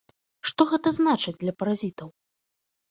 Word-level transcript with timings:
Што 0.51 0.67
гэта 0.71 0.95
значыць 1.01 1.37
для 1.43 1.57
паразітаў? 1.61 2.09